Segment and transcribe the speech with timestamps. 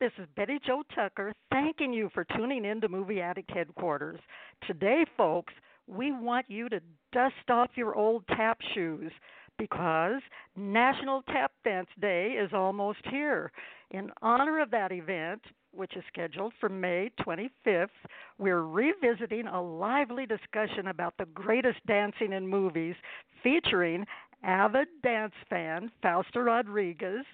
[0.00, 4.18] This is Betty Jo Tucker thanking you for tuning in to Movie Addict Headquarters.
[4.66, 5.54] Today, folks,
[5.86, 6.80] we want you to
[7.12, 9.12] dust off your old tap shoes
[9.56, 10.20] because
[10.56, 13.52] National Tap Dance Day is almost here.
[13.92, 15.40] In honor of that event,
[15.72, 17.86] which is scheduled for May 25th,
[18.38, 22.96] we're revisiting a lively discussion about the greatest dancing in movies
[23.44, 24.04] featuring
[24.42, 27.24] avid dance fan Fausta Rodriguez,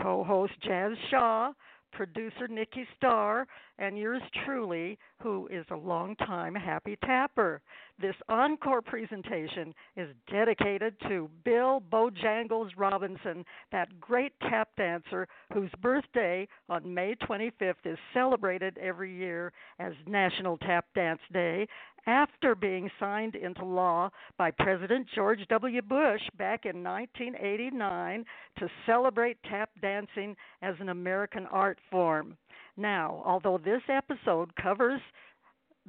[0.00, 1.52] co host Jazz Shaw,
[1.96, 3.46] producer Nikki Starr,
[3.78, 7.60] and yours truly, who is a longtime happy tapper.
[8.00, 16.46] This encore presentation is dedicated to Bill Bojangles Robinson, that great tap dancer whose birthday
[16.68, 21.66] on May 25th is celebrated every year as National Tap Dance Day
[22.06, 25.82] after being signed into law by President George W.
[25.82, 28.24] Bush back in 1989
[28.58, 32.36] to celebrate tap dancing as an American art form.
[32.76, 35.00] Now, although this episode covers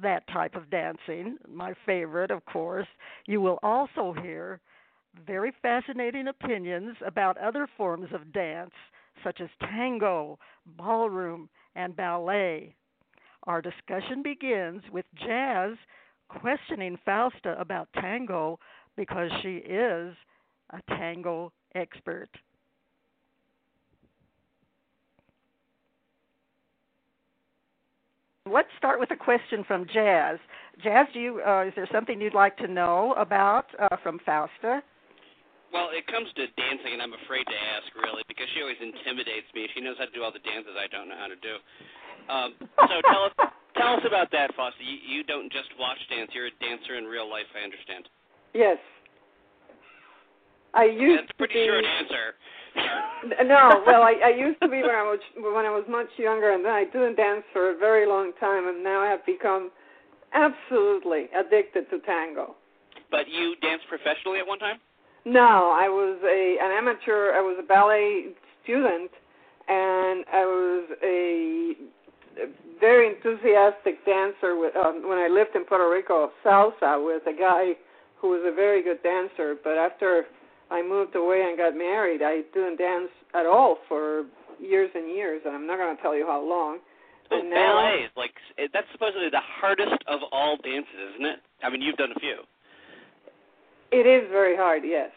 [0.00, 2.86] that type of dancing, my favorite, of course,
[3.26, 4.60] you will also hear
[5.26, 8.74] very fascinating opinions about other forms of dance,
[9.24, 10.38] such as tango,
[10.76, 12.74] ballroom, and ballet.
[13.44, 15.72] Our discussion begins with Jazz
[16.28, 18.58] questioning Fausta about tango
[18.96, 20.14] because she is
[20.70, 22.28] a tango expert.
[28.50, 30.38] Let's start with a question from Jazz.
[30.82, 34.82] Jazz, do you uh, is there something you'd like to know about uh, from Fausta?
[35.72, 39.52] Well, it comes to dancing, and I'm afraid to ask, really, because she always intimidates
[39.52, 39.68] me.
[39.76, 41.60] She knows how to do all the dances I don't know how to do.
[42.32, 42.48] Um,
[42.88, 43.34] so tell us,
[43.76, 44.80] tell us about that, Fausta.
[44.80, 47.48] You, you don't just watch dance; you're a dancer in real life.
[47.52, 48.08] I understand.
[48.56, 48.80] Yes.
[50.72, 51.66] I used That's a pretty to be.
[51.68, 52.24] short answer.
[53.44, 56.52] No, well, I, I used to be when I was when I was much younger,
[56.52, 59.70] and then I didn't dance for a very long time, and now I have become
[60.32, 62.54] absolutely addicted to tango.
[63.10, 64.78] But you danced professionally at one time.
[65.24, 67.32] No, I was a an amateur.
[67.32, 69.10] I was a ballet student,
[69.68, 71.74] and I was a,
[72.42, 72.46] a
[72.80, 74.56] very enthusiastic dancer.
[74.56, 77.72] With um, when I lived in Puerto Rico, salsa with a guy
[78.20, 79.56] who was a very good dancer.
[79.62, 80.26] But after
[80.70, 84.24] I moved away and got married, I didn't dance at all for
[84.60, 86.78] years and years, and I'm not going to tell you how long.
[87.30, 88.32] Oh, and now, ballet is like
[88.72, 91.40] that's supposedly the hardest of all dances, isn't it?
[91.62, 92.38] I mean, you've done a few.
[93.90, 95.10] It is very hard, yes.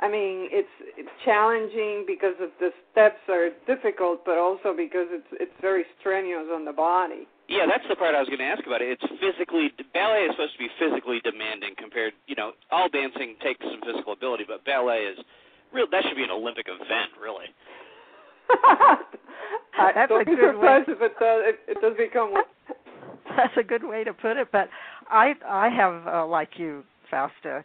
[0.00, 5.26] I mean, it's, it's challenging because of the steps are difficult, but also because it's
[5.32, 7.26] it's very strenuous on the body.
[7.48, 8.80] Yeah, that's the part I was going to ask about.
[8.80, 8.96] It.
[8.96, 12.14] It's physically ballet is supposed to be physically demanding compared.
[12.26, 15.18] You know, all dancing takes some physical ability, but ballet is
[15.72, 15.86] real.
[15.90, 17.46] That should be an Olympic event, really.
[18.50, 20.84] I That's don't a be good way.
[20.84, 22.44] surprised if it does it, it does become one.
[23.36, 24.48] That's a good way to put it.
[24.52, 24.68] But
[25.10, 27.64] I I have uh, like you, Fausta,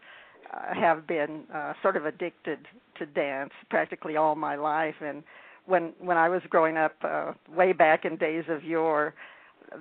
[0.54, 2.60] uh, have been uh, sort of addicted
[2.98, 4.96] to dance practically all my life.
[5.02, 5.24] And
[5.66, 9.14] when when I was growing up, uh, way back in days of yore,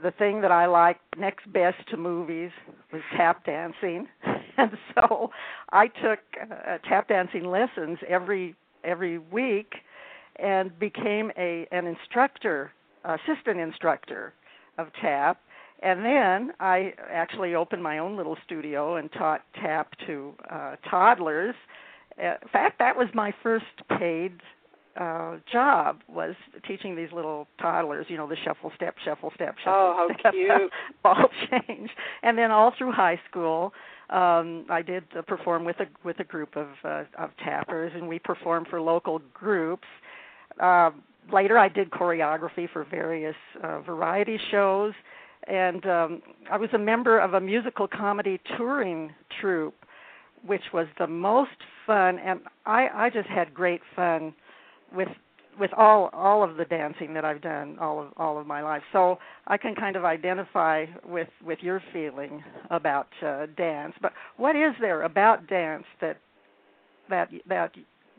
[0.03, 2.51] the thing that I liked next best to movies
[2.93, 4.09] was tap dancing.
[4.61, 5.31] And so
[5.71, 9.73] I took uh, tap dancing lessons every every week
[10.35, 12.73] and became a an instructor,
[13.05, 14.33] assistant instructor
[14.77, 15.41] of tap.
[15.81, 21.55] And then I actually opened my own little studio and taught tap to uh, toddlers.
[22.21, 24.33] Uh, in fact, that was my first paid
[24.99, 26.35] uh, job was
[26.67, 30.33] teaching these little toddlers, you know, the shuffle step, shuffle step, shuffle Oh, how step,
[30.33, 30.71] cute.
[31.03, 31.91] ball change.
[32.23, 33.73] And then all through high school,
[34.11, 38.09] um I did uh, perform with a with a group of uh, of tappers and
[38.09, 39.87] we performed for local groups.
[40.61, 41.03] Um
[41.33, 44.95] later I did choreography for various uh, variety shows
[45.47, 49.75] and um I was a member of a musical comedy touring troupe
[50.47, 51.51] which was the most
[51.87, 54.33] fun and I I just had great fun
[54.95, 55.09] with
[55.59, 58.83] with all all of the dancing that I've done all of all of my life.
[58.93, 63.95] So I can kind of identify with with your feeling about uh, dance.
[64.01, 66.19] But what is there about dance that
[67.11, 67.73] that that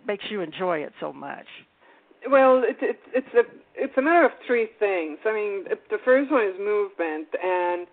[0.07, 1.45] makes you enjoy it so much?
[2.29, 3.43] Well, it, it, it's a
[3.75, 5.19] it's a matter of three things.
[5.25, 7.87] I mean, the first one is movement, and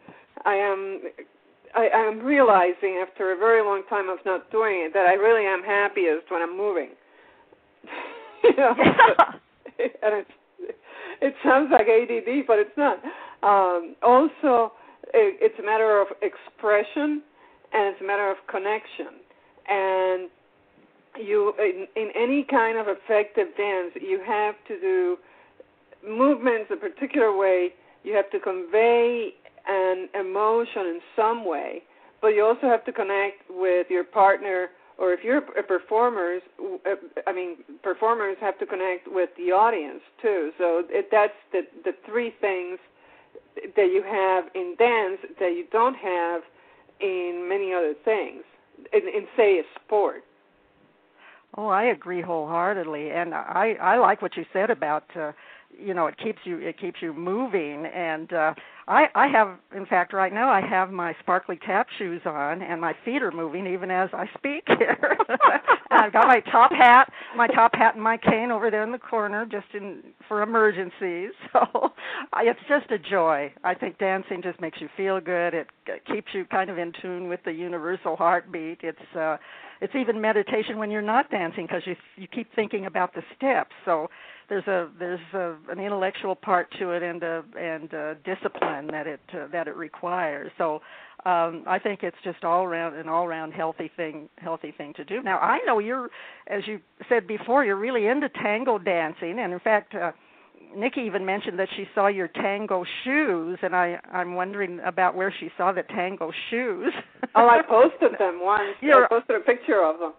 [0.45, 1.01] I am
[1.75, 5.47] I am realizing after a very long time of not doing it that I really
[5.47, 6.91] am happiest when I'm moving.
[10.03, 10.31] and it's
[11.21, 12.99] it sounds like ADD, but it's not.
[13.43, 14.73] Um, also,
[15.15, 17.23] it, it's a matter of expression,
[17.73, 19.21] and it's a matter of connection.
[19.69, 20.31] And
[21.19, 25.17] you, in, in any kind of effective dance, you have to do
[26.07, 27.71] movements a particular way.
[28.05, 29.31] You have to convey
[29.67, 31.83] an emotion in some way,
[32.21, 36.43] but you also have to connect with your partner or if you're a performers
[37.27, 40.51] i mean performers have to connect with the audience too.
[40.59, 42.79] So it, that's the the three things
[43.77, 46.43] that you have in dance that you don't have
[47.01, 48.43] in many other things
[48.93, 50.23] in, in say a sport.
[51.57, 55.33] Oh i agree wholeheartedly and i i like what you said about uh
[55.79, 58.55] you know it keeps you it keeps you moving and uh
[58.89, 62.81] I, I have, in fact, right now I have my sparkly tap shoes on, and
[62.81, 65.19] my feet are moving even as I speak here.
[65.91, 68.99] I've got my top hat, my top hat, and my cane over there in the
[68.99, 71.31] corner, just in for emergencies.
[71.53, 71.93] So
[72.43, 73.53] it's just a joy.
[73.65, 75.55] I think dancing just makes you feel good.
[75.55, 78.81] It, it keeps you kind of in tune with the universal heartbeat.
[78.83, 79.39] It's uh,
[79.81, 83.73] it's even meditation when you're not dancing because you you keep thinking about the steps.
[83.85, 84.09] So
[84.49, 89.07] there's a there's a, an intellectual part to it and a and a discipline that
[89.07, 90.51] it uh, that it requires.
[90.59, 90.81] So
[91.25, 95.05] um, I think it's just all around an all around healthy thing healthy thing to
[95.05, 95.23] do.
[95.23, 96.11] Now I know you're
[96.49, 99.95] as you said before you're really into tango dancing and in fact.
[99.95, 100.13] Uh,
[100.75, 105.33] Nikki even mentioned that she saw your tango shoes, and I I'm wondering about where
[105.39, 106.93] she saw the tango shoes.
[107.35, 108.75] oh, I posted them once.
[108.81, 110.13] You're, I posted a picture of them.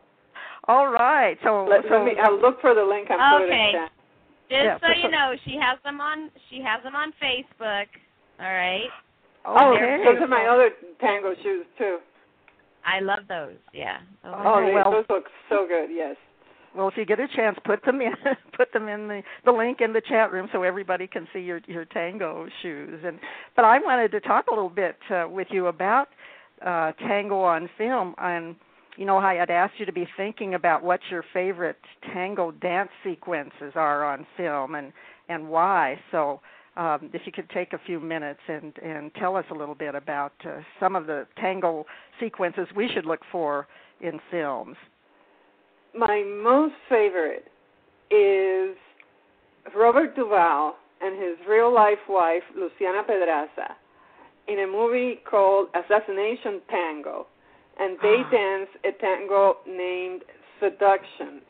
[0.67, 2.13] All right, so let, so, let me.
[2.21, 3.45] I'll look for the link and okay.
[3.45, 3.91] put it in chat.
[4.49, 7.87] Just yeah, so you know, she has them on she has them on Facebook.
[8.39, 8.89] All right.
[9.45, 10.03] Oh, okay.
[10.03, 10.69] those are my other
[10.99, 11.97] tango shoes too.
[12.85, 13.55] I love those.
[13.73, 13.97] Yeah.
[14.23, 15.89] Those oh, they, well, those look so good.
[15.91, 16.15] Yes.
[16.75, 18.11] Well, if you get a chance, put them in
[18.57, 21.61] put them in the the link in the chat room so everybody can see your
[21.67, 23.01] your tango shoes.
[23.05, 23.19] And
[23.55, 26.07] but I wanted to talk a little bit uh, with you about
[26.65, 28.55] uh tango on film and
[28.97, 31.77] you know, I had asked you to be thinking about what your favorite
[32.13, 34.91] tango dance sequences are on film and
[35.29, 35.99] and why.
[36.11, 36.41] So,
[36.77, 39.95] um, if you could take a few minutes and and tell us a little bit
[39.95, 41.85] about uh, some of the tango
[42.19, 43.67] sequences we should look for
[44.01, 44.75] in films.
[45.95, 47.45] My most favorite
[48.11, 48.75] is
[49.75, 53.75] Robert Duvall and his real life wife Luciana Pedraza
[54.47, 57.27] in a movie called Assassination Tango
[57.79, 58.29] and they Ah.
[58.31, 60.23] dance a tango named
[60.59, 61.41] Seduction,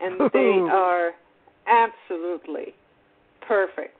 [0.00, 1.14] and they are
[1.66, 2.74] absolutely
[3.40, 3.96] perfect.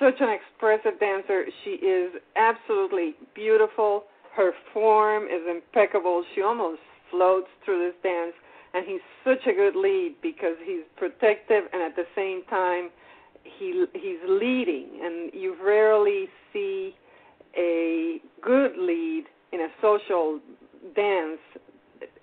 [0.00, 1.44] Such an expressive dancer.
[1.62, 4.04] She is absolutely beautiful.
[4.34, 6.24] Her form is impeccable.
[6.34, 6.80] She almost
[7.10, 8.32] floats through this dance,
[8.72, 12.88] and he's such a good lead because he's protective and at the same time
[13.42, 16.94] he he's leading, and you rarely see
[17.56, 20.40] a good lead in a social
[20.94, 21.40] dance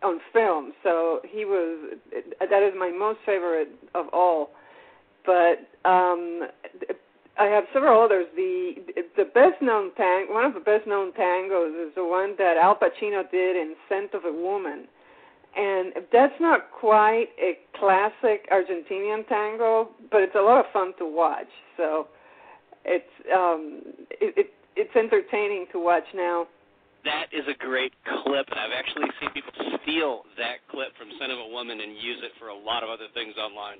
[0.03, 0.73] on film.
[0.83, 1.97] So he was
[2.39, 4.49] that is my most favorite of all.
[5.25, 6.47] But um
[7.39, 8.25] I have several others.
[8.35, 8.75] The
[9.15, 12.75] the best known tang one of the best known tangos is the one that Al
[12.75, 14.87] Pacino did in Scent of a Woman.
[15.55, 21.05] And that's not quite a classic Argentinian tango, but it's a lot of fun to
[21.05, 21.47] watch.
[21.77, 22.07] So
[22.85, 26.47] it's um it, it it's entertaining to watch now
[27.07, 31.31] that is a great clip, and I've actually seen people steal that clip from Son
[31.31, 33.79] of a Woman and use it for a lot of other things online.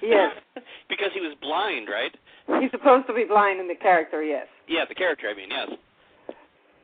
[0.00, 0.38] Yes.
[0.88, 2.14] because he was blind, right?
[2.62, 4.46] He's supposed to be blind in the character, yes.
[4.70, 5.74] Yeah, the character, I mean, yes.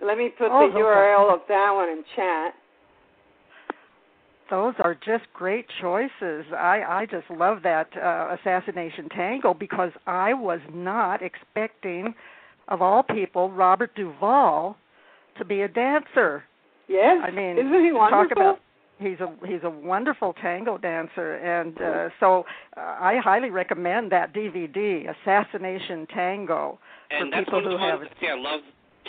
[0.03, 0.83] Let me put Oh, the okay.
[0.83, 2.55] URL of that one in chat.
[4.51, 6.45] Those are just great choices.
[6.53, 12.15] I I just love that uh, assassination tango because I was not expecting,
[12.69, 14.77] of all people, Robert Duvall
[15.39, 16.45] to be a dancer.
[16.89, 17.23] Yes.
[17.27, 18.29] I mean, isn't he wonderful?
[18.29, 18.59] talk about
[18.99, 22.45] he's a he's a wonderful tango dancer, and uh, so
[22.77, 26.79] uh, I highly recommend that DVD, Assassination Tango,
[27.11, 28.61] And for that's people one of who the have ones yeah, I love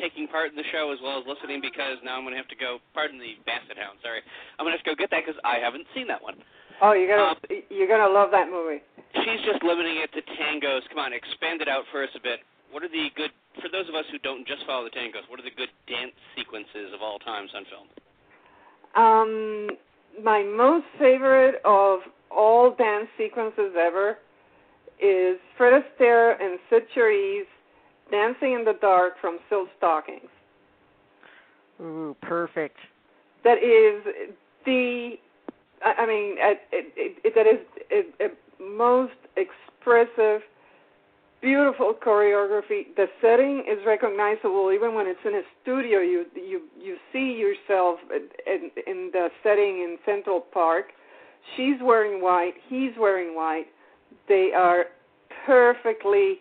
[0.01, 2.51] taking part in the show as well as listening because now I'm going to have
[2.51, 4.19] to go, pardon the basset hound, sorry.
[4.59, 6.35] I'm going to have to go get that because I haven't seen that one.
[6.83, 8.83] Oh, you're gonna Um, you're gonna love that movie.
[9.23, 10.83] she's just limiting it to tangos.
[10.91, 12.39] Come on, expand it out for us a bit.
[12.75, 15.23] What are the good for those of us who don't just follow the tangos?
[15.29, 17.87] What are the good dance sequences of all times on film?
[18.99, 19.77] Um,
[20.21, 24.17] my most favorite of all dance sequences ever
[25.01, 27.43] is Fred Astaire and Cyd Charisse
[28.11, 30.27] dancing in the dark from Silk Stockings.
[31.79, 32.75] Ooh, perfect.
[33.45, 34.27] That is
[34.65, 35.13] the,
[35.81, 40.41] I I mean, it, it, it, that is it, it most expressive,
[41.41, 42.95] beautiful choreography.
[42.95, 45.99] The setting is recognizable even when it's in a studio.
[45.99, 47.99] You you you see yourself
[48.45, 50.87] in, in the setting in Central Park.
[51.55, 52.53] She's wearing white.
[52.67, 53.67] He's wearing white.
[54.27, 54.85] They are
[55.45, 56.39] perfectly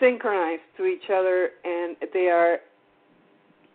[0.00, 2.58] synchronized to each other, and they are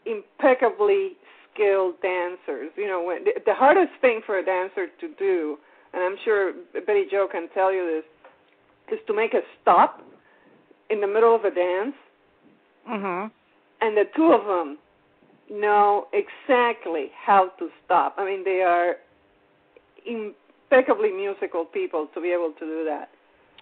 [0.05, 1.13] impeccably
[1.53, 2.71] skilled dancers.
[2.75, 5.57] You know, when the, the hardest thing for a dancer to do,
[5.93, 6.53] and I'm sure
[6.85, 8.05] Betty Jo can tell you this,
[8.91, 10.01] is to make a stop
[10.89, 11.95] in the middle of a dance,
[12.87, 13.31] Mhm.
[13.81, 14.77] and the two of them
[15.49, 18.15] know exactly how to stop.
[18.17, 18.97] I mean, they are
[20.05, 23.09] impeccably musical people to be able to do that,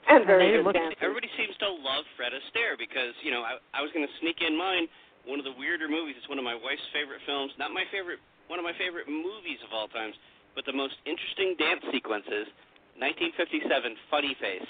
[0.08, 0.98] and And very they good look- dancers.
[1.02, 4.42] Everybody seems to love Fred Astaire because you know I, I was going to sneak
[4.42, 4.88] in mine.
[5.26, 6.16] One of the weirder movies.
[6.18, 7.52] It's one of my wife's favorite films.
[7.58, 8.20] Not my favorite.
[8.48, 10.16] One of my favorite movies of all times.
[10.56, 12.48] But the most interesting dance sequences.
[12.96, 14.66] 1957, Funny Face.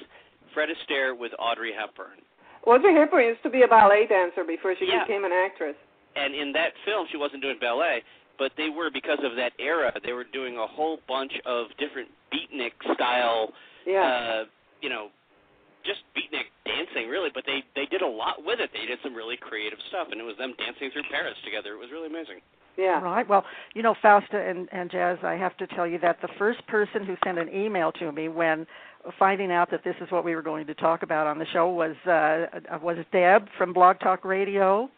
[0.57, 2.17] Fred Astaire with Audrey Hepburn.
[2.65, 5.05] Audrey Hepburn used to be a ballet dancer before she Yeah.
[5.05, 5.75] became an actress.
[6.15, 8.01] And in that film, she wasn't doing ballet,
[8.39, 9.93] but they were because of that era.
[10.03, 13.53] They were doing a whole bunch of different beatnik style
[13.85, 14.01] Yeah.
[14.01, 14.45] uh,
[14.81, 15.11] you know,
[15.85, 18.71] just beatnik dancing really, but they they did a lot with it.
[18.73, 21.73] They did some really creative stuff, and it was them dancing through Paris together.
[21.73, 22.41] It was really amazing.
[22.77, 22.99] yeah.
[22.99, 23.27] Right.
[23.27, 23.45] Well,
[23.75, 27.05] you know, Fausta and, and Jazz, I have to tell you that the first person
[27.05, 28.65] who sent an email to me when
[29.20, 31.70] finding out that this is what we were going to talk about on the show
[31.70, 34.89] was uh, was Deb from Blog Talk Radio,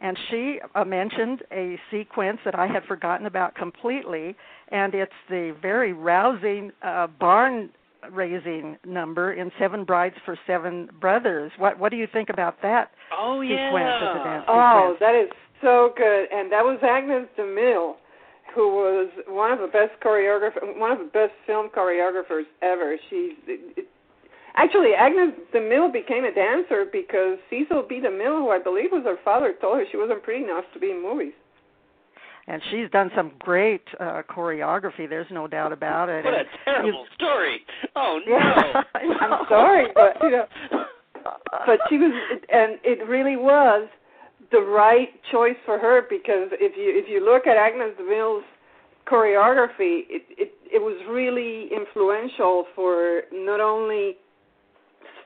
[0.00, 4.36] and she uh, mentioned a sequence that I had forgotten about completely,
[4.70, 7.70] and it's the very rousing uh, barn
[8.12, 11.50] raising number in Seven Brides for Seven Brothers.
[11.58, 14.98] What what do you think about that Oh sequence of the dance Oh, sequence?
[15.00, 15.30] that is
[15.60, 16.26] so good.
[16.32, 17.94] And that was Agnes DeMille,
[18.54, 22.96] who was one of the best choreographer, one of the best film choreographers ever.
[23.10, 23.86] She's it, it,
[24.56, 28.00] actually Agnes DeMille became a dancer because Cecil B.
[28.00, 30.90] DeMille, who I believe was her father, told her she wasn't pretty enough to be
[30.90, 31.32] in movies.
[32.46, 36.48] and she's done some great uh choreography there's no doubt about it What a And
[36.64, 37.60] terrible story.
[37.94, 38.32] Oh no.
[38.38, 39.18] Yeah, I know.
[39.20, 40.46] I'm sorry, but you know,
[41.66, 42.12] but she was,
[42.50, 43.88] and it really was
[44.50, 48.44] the right choice for her because if you if you look at Agnes DeMille's
[49.06, 54.16] choreography, it it it was really influential for not only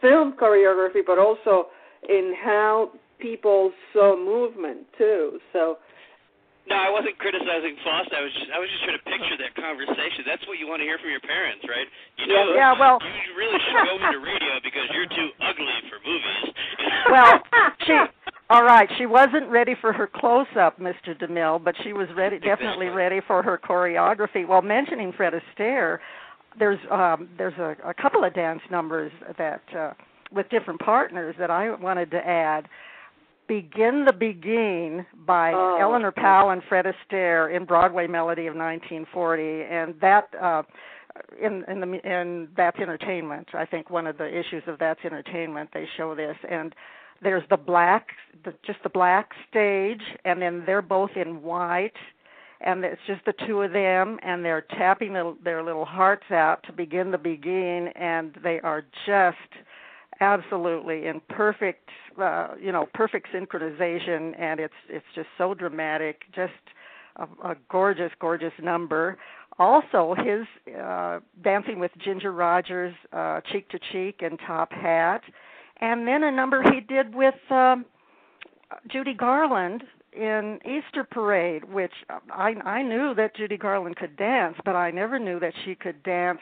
[0.01, 1.67] film choreography but also
[2.09, 5.39] in how people saw movement too.
[5.53, 5.79] So
[6.67, 8.15] No, I wasn't criticizing Fausta.
[8.19, 10.27] I was just I was just trying to picture that conversation.
[10.27, 11.87] That's what you want to hear from your parents, right?
[12.19, 15.99] You know, Yeah, well- you really should go into radio because you're too ugly for
[16.03, 16.55] movies.
[17.11, 17.35] well
[17.87, 17.95] she
[18.53, 22.39] all right she wasn't ready for her close up mr demille but she was ready
[22.53, 25.99] definitely ready for her choreography well mentioning fred astaire
[26.59, 29.93] there's um there's a, a couple of dance numbers that uh
[30.33, 32.69] with different partners that i wanted to add
[33.49, 35.79] begin the beguine by Oh.
[35.81, 40.63] eleanor powell and fred astaire in broadway melody of 1940 and that uh
[41.43, 43.49] in in the in that's entertainment.
[43.55, 45.69] I think one of the issues of that's entertainment.
[45.75, 46.75] They show this, and
[47.23, 48.09] there's the black,
[48.45, 51.97] the, just the black stage, and then they're both in white,
[52.61, 56.63] and it's just the two of them, and they're tapping their, their little hearts out
[56.67, 59.37] to begin the beguine, and they are just
[60.21, 61.89] absolutely in perfect,
[62.21, 66.53] uh, you know, perfect synchronization, and it's it's just so dramatic, just
[67.17, 69.19] a, a gorgeous, gorgeous number.
[69.59, 70.47] Also his
[70.81, 75.23] uh dancing with ginger rogers uh cheek to cheek and top hat
[75.83, 77.85] and then a number he did with um
[78.91, 79.83] judy garland
[80.15, 81.93] in easter parade which
[82.31, 86.03] i i knew that judy garland could dance but i never knew that she could
[86.03, 86.41] dance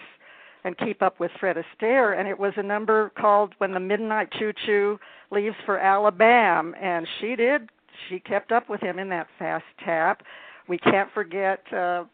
[0.65, 2.19] and keep up with fred astaire.
[2.19, 4.99] And it was a number called when the midnight choo choo
[5.31, 6.73] leaves for alabama.
[6.81, 7.69] And she did
[8.09, 10.23] she kept up with him in that fast tap.
[10.69, 12.05] We can't forget uh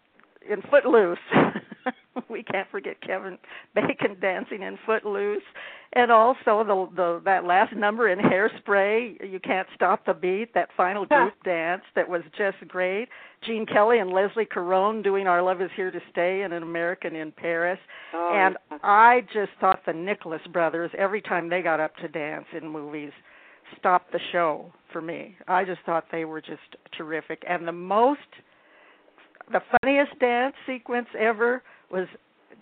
[0.49, 1.19] in Footloose.
[2.29, 3.39] we can't forget Kevin
[3.75, 5.43] Bacon dancing in Footloose,
[5.95, 9.31] and also the the that last number in Hairspray.
[9.31, 10.55] You can't stop the beat.
[10.55, 13.09] That final group dance that was just great.
[13.45, 17.15] Gene Kelly and Leslie Caron doing "Our Love Is Here to Stay" and "An American
[17.15, 17.79] in Paris."
[18.15, 18.79] Oh, and yeah.
[18.83, 23.13] I just thought the Nicholas brothers every time they got up to dance in movies
[23.79, 25.37] stopped the show for me.
[25.49, 27.43] I just thought they were just terrific.
[27.49, 28.21] And the most
[29.53, 32.07] the funniest dance sequence ever was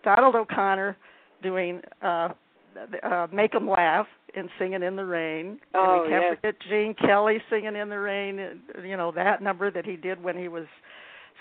[0.02, 0.96] Donald O'Connor
[1.42, 2.28] doing uh
[3.02, 5.60] uh Make 'em Laugh and singing in the rain.
[5.74, 6.36] Oh, and we can't yes.
[6.36, 10.36] forget Gene Kelly singing in the rain, you know, that number that he did when
[10.36, 10.66] he was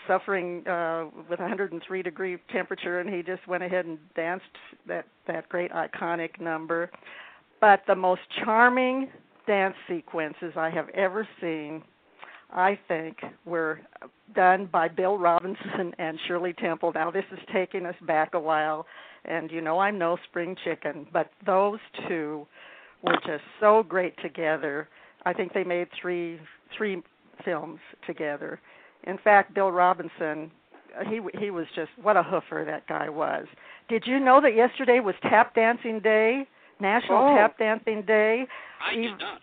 [0.08, 4.46] suffering uh with 103 degree temperature and he just went ahead and danced
[4.86, 6.92] that that great iconic number
[7.62, 9.10] but the most charming
[9.48, 11.84] dance sequences I have ever seen
[12.54, 13.82] I think were
[14.36, 18.86] done by Bill Robinson and Shirley Temple now this is taking us back a while
[19.26, 22.46] and you know I'm no spring chicken but those two
[23.02, 24.88] were just so great together
[25.26, 26.40] I think they made three
[26.78, 27.02] three
[27.44, 28.60] films together
[29.06, 30.52] in fact, Bill Robinson,
[31.10, 33.46] he he was just what a hoofer that guy was.
[33.90, 36.48] Did you know that yesterday was Tap Dancing Day,
[36.80, 37.36] National Oh.
[37.36, 38.46] Tap Dancing Day?
[38.82, 39.42] I did not.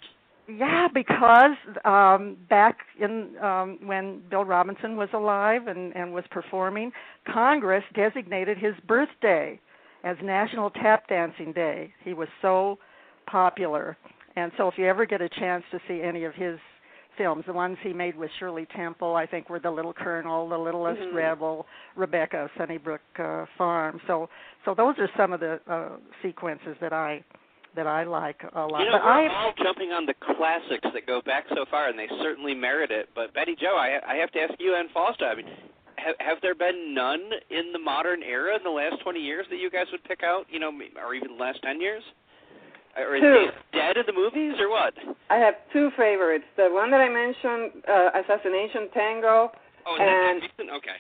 [0.57, 6.93] Yeah, because um back in um when Bill Robinson was alive and and was performing,
[7.31, 9.61] Congress designated his birthday
[10.05, 11.93] as National Tap Dancing Day.
[12.03, 12.79] He was so
[13.27, 13.97] popular.
[14.37, 16.59] And so if you ever get a chance to see any of his
[17.19, 20.57] films, the ones he made with Shirley Temple, I think were The Little Colonel, The
[20.57, 21.15] Littlest Mhm.
[21.15, 21.67] Rebel,
[21.97, 24.01] Rebecca Sunnybrook uh, Farm.
[24.07, 24.29] So
[24.65, 27.23] so those are some of the uh sequences that I
[27.77, 28.81] that I like a lot.
[28.81, 31.89] You know, but we're I all jumping on the classics that go back so far,
[31.89, 33.09] and they certainly merit it.
[33.15, 35.25] But Betty Jo, I, I have to ask you and Fausta.
[35.27, 35.47] I mean,
[35.97, 39.57] have, have there been none in the modern era in the last 20 years that
[39.59, 40.47] you guys would pick out?
[40.51, 40.71] You know,
[41.05, 42.03] or even the last 10 years?
[42.99, 43.47] Or is Two.
[43.73, 44.95] dead in the movies, or what?
[45.31, 46.45] I have two favorites.
[46.57, 49.53] The one that I mentioned, uh, Assassination Tango,
[49.87, 50.75] Oh, And- that?
[50.77, 50.97] Okay.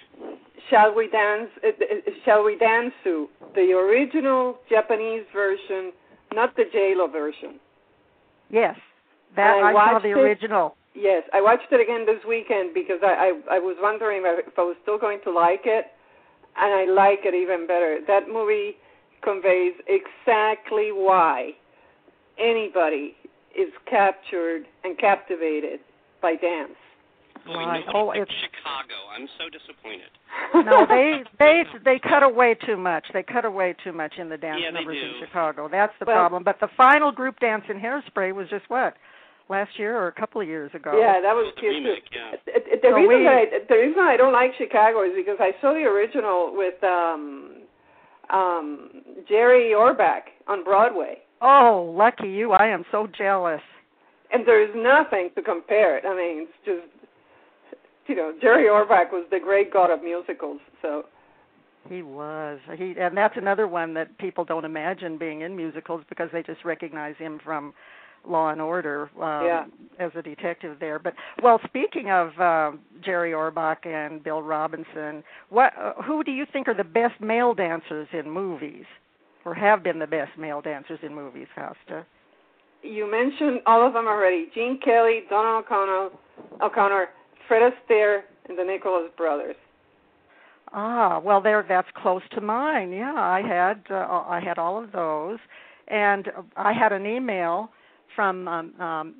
[0.70, 1.50] Shall We Dance?
[1.62, 5.92] Uh, uh, Shall We Dance to the original Japanese version,
[6.34, 7.58] not the JLo version.
[8.50, 8.76] yes,
[9.37, 10.12] that I I, saw the it.
[10.12, 10.76] original.
[10.94, 14.62] Yes, I watched it again this weekend because I I, I was wondering if I
[14.62, 15.87] was still going to like it,
[16.57, 18.00] and I like it even better.
[18.07, 18.76] That movie
[19.22, 21.52] conveys exactly why
[22.38, 23.14] anybody
[23.57, 25.81] is captured and captivated
[26.22, 26.76] by dance.
[27.52, 27.84] Boy, Right.
[27.86, 28.94] nobody Oh, picked it's- Chicago.
[29.14, 30.10] I'm so disappointed.
[30.54, 33.04] no, they they they cut away too much.
[33.12, 35.68] They cut away too much in the dance Yeah, numbers in Chicago.
[35.68, 36.42] That's the Well- problem.
[36.44, 38.94] But the final group dance in Hairspray was just what
[39.48, 40.96] last year or a couple of years ago.
[40.96, 42.18] Yeah, that was The cute remake, too.
[42.18, 42.54] yeah.
[42.54, 45.38] Uh, The So reason we- that I, the reason I don't like Chicago is because
[45.40, 47.56] I saw the original with um
[48.30, 48.90] um
[49.28, 52.52] Jerry Orbach on Broadway, Oh, lucky you!
[52.52, 53.62] I am so jealous.
[54.32, 56.04] and there is nothing to compare it.
[56.06, 56.86] I mean, it's just
[58.06, 60.60] you know Jerry Orbach was the great god of musicals.
[60.82, 61.04] So
[61.88, 62.58] He was.
[62.76, 66.64] He and that's another one that people don't imagine being in musicals because they just
[66.64, 67.72] recognize him from
[68.28, 69.64] Law and Order um, Yeah.
[69.98, 70.98] as a detective there.
[70.98, 76.44] But well, speaking of uh, Jerry Orbach and Bill Robinson, what uh, who do you
[76.52, 78.84] think are the best male dancers in movies,
[79.44, 82.04] or have been the best male dancers in movies, Fausta?
[82.82, 86.08] you mentioned all of them already: Gene Kelly, Donald O'Connor,
[86.62, 87.08] O'Connor,
[87.50, 89.56] Fred Astaire, and the Nicholas brothers.
[90.72, 92.92] Ah, well, there that's close to mine.
[92.92, 95.40] Yeah, I had uh, I had all of those,
[95.88, 97.70] and I had an email
[98.14, 99.14] from um, um,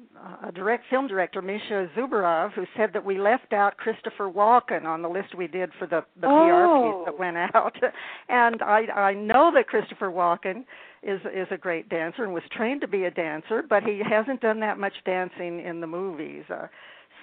[0.47, 5.03] a direct film director, Misha Zubarov, who said that we left out Christopher Walken on
[5.03, 7.03] the list we did for the the PR Oh.
[7.05, 7.75] piece that went out,
[8.29, 10.65] and I I know that Christopher Walken
[11.03, 14.41] is is a great dancer and was trained to be a dancer, but he hasn't
[14.41, 16.45] done that much dancing in the movies.
[16.49, 16.69] Uh,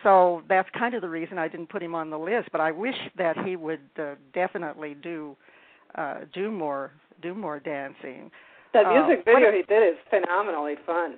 [0.04, 2.50] so that's kind of the reason I didn't put him on the list.
[2.52, 5.36] But I wish that he would uh, definitely do
[5.96, 8.32] uh, do more do more dancing.
[8.74, 11.18] That Uh, music what video he did is phenomenally fun.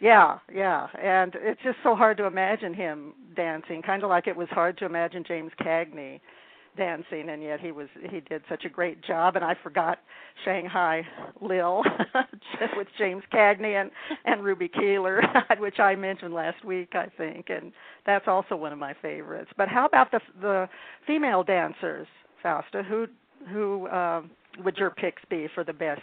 [0.00, 4.36] Yeah, yeah, and it's just so hard to imagine him dancing, kind of like it
[4.36, 6.20] was hard to imagine James Cagney
[6.76, 9.36] dancing, and yet he was he did such a great job.
[9.36, 9.98] And I forgot
[10.44, 11.02] Shanghai
[11.40, 11.82] Lil
[12.76, 13.90] with James Cagney and
[14.24, 15.20] and Ruby Keeler,
[15.58, 17.72] which I mentioned last week, I think, and
[18.06, 19.50] that's also one of my favorites.
[19.56, 20.68] But how about the the
[21.06, 22.06] female dancers,
[22.42, 22.82] Fausta?
[22.82, 23.06] Who
[23.52, 24.22] who uh,
[24.64, 26.02] would your picks be for the best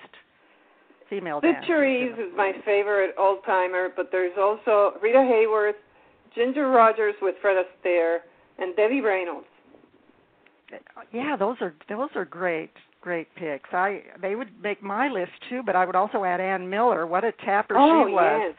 [1.09, 1.69] female dancers?
[1.69, 5.73] Charisse is my favorite old timer, but there's also Rita Hayworth,
[6.35, 8.19] Ginger Rogers with Fred Astaire,
[8.57, 9.47] and Debbie Reynolds.
[11.11, 13.69] Yeah, those are those are great great picks.
[13.73, 17.05] I they would make my list too, but I would also add Ann Miller.
[17.07, 18.41] What a tapper oh, she was.
[18.47, 18.55] yes.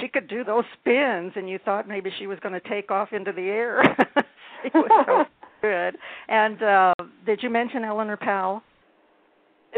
[0.00, 3.12] She could do those spins, and you thought maybe she was going to take off
[3.12, 3.82] into the air.
[4.62, 5.24] she was so
[5.62, 5.96] good.
[6.28, 6.94] And uh
[7.26, 8.62] did you mention Eleanor Powell?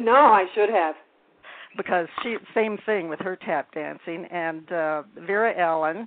[0.00, 0.94] No, I should have.
[1.76, 6.06] because she same thing with her tap dancing and uh Vera Ellen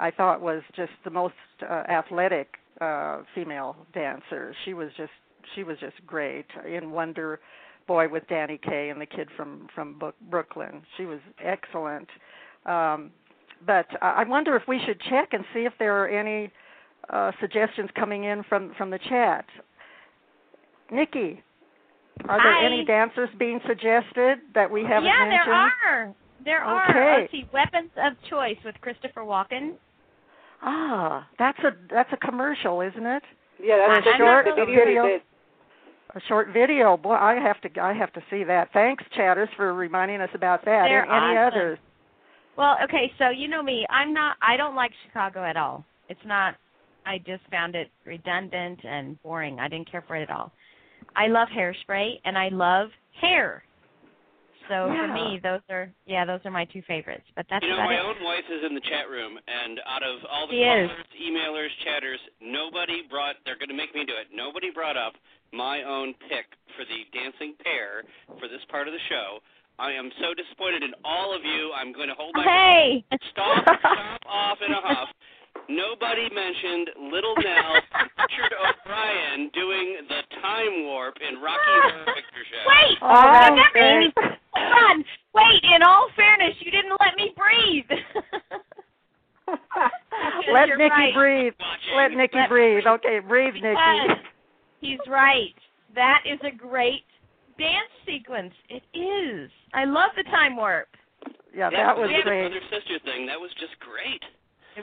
[0.00, 1.34] I thought was just the most
[1.68, 4.54] uh, athletic uh female dancer.
[4.64, 5.10] She was just
[5.54, 7.40] she was just great in Wonder
[7.86, 10.82] Boy with Danny Kaye and the kid from from Brooklyn.
[10.96, 12.08] She was excellent.
[12.66, 13.10] Um
[13.66, 16.52] but I wonder if we should check and see if there are any
[17.10, 19.46] uh suggestions coming in from from the chat.
[20.90, 21.42] Nikki,
[22.26, 22.66] are there Hi.
[22.66, 25.46] any dancers being suggested that we haven't yeah, mentioned?
[25.46, 26.14] there are.
[26.44, 27.20] There are.
[27.20, 27.48] Let's see.
[27.52, 29.74] Weapons of Choice with Christopher Walken.
[30.62, 33.22] Ah, that's a that's a commercial, isn't it?
[33.62, 35.20] Yeah, that's a short the video, video.
[36.14, 36.96] A short video.
[36.96, 38.70] Boy, I have to I have to see that.
[38.72, 40.86] Thanks, chatters, for reminding us about that.
[40.88, 41.58] They're and any awesome.
[41.58, 41.78] others?
[42.56, 43.86] Well, okay, so you know me.
[43.88, 44.36] I'm not.
[44.42, 45.84] I don't like Chicago at all.
[46.08, 46.54] It's not.
[47.06, 49.60] I just found it redundant and boring.
[49.60, 50.50] I didn't care for it at all.
[51.16, 52.88] I love hairspray and I love
[53.20, 53.62] hair.
[54.68, 57.24] So for me, those are yeah, those are my two favorites.
[57.34, 58.00] But that's You know, my it.
[58.04, 61.72] own wife is in the chat room, and out of all the She callers, emailers,
[61.84, 63.36] chatters, nobody brought.
[63.44, 64.28] They're going to make me do it.
[64.34, 65.14] Nobody brought up
[65.52, 66.44] my own pick
[66.76, 68.04] for the dancing pair
[68.38, 69.40] for this part of the show.
[69.80, 71.70] I am so disappointed in all of you.
[71.72, 73.04] I'm going to hold my Hey.
[73.30, 73.62] Stop!
[73.80, 75.08] stomp off in a huff.
[75.68, 77.74] Nobody mentioned Little Nell,
[78.18, 82.64] Richard O'Brien doing the time warp in Rocky Horror Picture Show.
[82.68, 83.54] Wait, Oh,
[84.02, 84.10] you
[84.58, 84.98] that's never great.
[84.98, 85.04] even hold on.
[85.34, 87.90] Wait, in all fairness, you didn't let me breathe.
[90.52, 91.14] Let Nikki right.
[91.14, 91.54] breathe.
[91.96, 92.84] Let Nikki Let- breathe.
[92.86, 93.76] Okay, breathe, Nikki.
[93.76, 94.18] Yes.
[94.80, 95.54] He's right.
[95.94, 97.04] That is a great
[97.58, 98.52] dance sequence.
[98.68, 99.50] It is.
[99.74, 100.88] I love the time warp.
[101.54, 102.50] Yeah, That that was the great.
[102.50, 103.26] brother sister thing.
[103.26, 104.22] That was just great.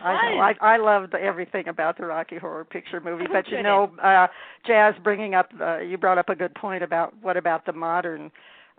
[0.04, 0.40] I know.
[0.42, 4.28] I I loved everything about the Rocky Horror Picture movie, but you know, uh
[4.66, 8.32] Jazz bringing up uh, you brought up a good point about what about the modern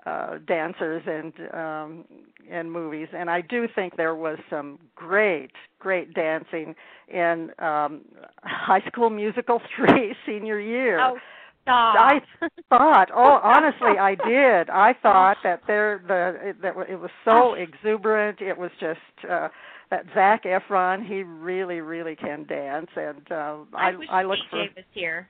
[0.06, 2.04] uh dancers and um
[2.50, 6.74] and movies and I do think there was some great great dancing
[7.08, 8.02] in um
[8.42, 11.00] High School Musical 3 senior year.
[11.00, 11.18] oh,
[11.66, 11.96] stop.
[11.98, 12.20] I
[12.68, 14.70] thought, oh, honestly, I did.
[14.70, 18.40] I thought that there the it, that it was so exuberant.
[18.40, 19.48] It was just uh,
[19.90, 21.06] that Zac Efron.
[21.06, 25.28] He really, really can dance, and uh, I, I wish I look DJ was here.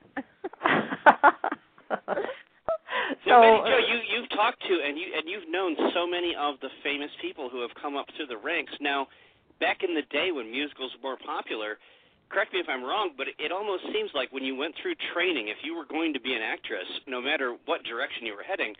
[3.24, 6.34] So, so Betty Jo, you you've talked to and you and you've known so many
[6.34, 8.72] of the famous people who have come up through the ranks.
[8.80, 9.06] Now,
[9.60, 11.78] back in the day when musicals were more popular,
[12.28, 15.48] correct me if I'm wrong, but it almost seems like when you went through training,
[15.48, 18.74] if you were going to be an actress, no matter what direction you were heading,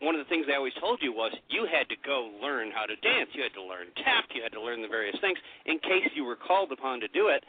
[0.00, 2.84] one of the things they always told you was you had to go learn how
[2.84, 3.30] to dance.
[3.32, 4.24] You had to learn tap.
[4.34, 7.28] You had to learn the various things in case you were called upon to do
[7.28, 7.44] it.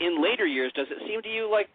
[0.00, 1.68] In later years, does it seem to you like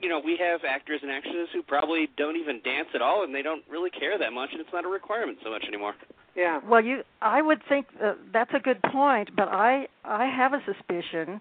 [0.00, 3.34] you know, we have actors and actresses who probably don't even dance at all, and
[3.34, 5.94] they don't really care that much, and it's not a requirement so much anymore.
[6.34, 6.60] Yeah.
[6.68, 10.62] Well, you, I would think uh, that's a good point, but I, I have a
[10.66, 11.40] suspicion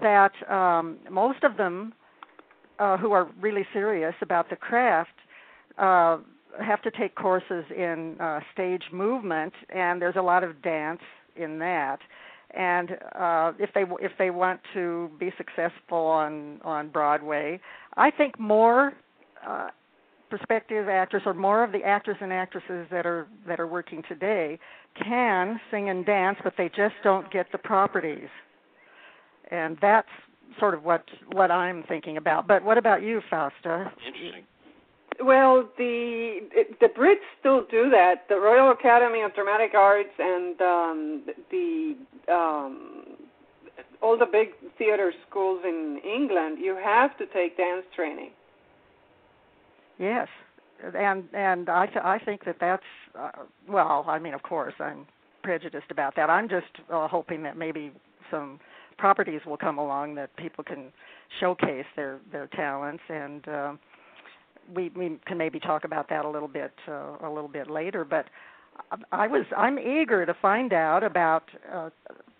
[0.00, 1.92] that um, most of them
[2.78, 5.10] uh, who are really serious about the craft
[5.76, 6.18] uh,
[6.64, 11.00] have to take courses in uh, stage movement, and there's a lot of dance
[11.36, 11.98] in that.
[12.56, 17.60] And uh, if they if they want to be successful on on Broadway,
[17.96, 18.94] I think more
[19.46, 19.68] uh,
[20.30, 24.58] prospective actors or more of the actors and actresses that are that are working today
[25.02, 28.28] can sing and dance, but they just don't get the properties.
[29.50, 30.08] And that's
[30.58, 32.46] sort of what what I'm thinking about.
[32.46, 33.92] But what about you, Fausta?
[34.06, 34.44] Interesting.
[35.20, 36.40] Well, the
[36.80, 38.28] the Brits still do that.
[38.28, 41.96] The Royal Academy of Dramatic Arts and um, the
[42.32, 43.04] um,
[44.00, 48.30] all the big theater schools in England, you have to take dance training.
[49.98, 50.28] Yes,
[50.96, 52.82] and and I th- I think that that's
[53.18, 53.30] uh,
[53.68, 54.04] well.
[54.06, 55.04] I mean, of course, I'm
[55.42, 56.30] prejudiced about that.
[56.30, 57.90] I'm just uh, hoping that maybe
[58.30, 58.60] some
[58.98, 60.92] properties will come along that people can
[61.40, 63.48] showcase their their talents and.
[63.48, 63.72] Uh,
[64.74, 68.04] we we can maybe talk about that a little bit uh, a little bit later
[68.04, 68.26] but
[69.10, 71.90] I was I'm eager to find out about uh,